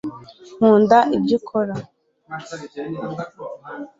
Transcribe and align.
nkunda 0.55 0.97
ibyo 1.17 1.35
ukora 1.39 1.73